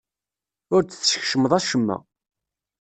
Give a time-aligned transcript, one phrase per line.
[0.75, 1.97] Ur d-teskecmeḍ acemma.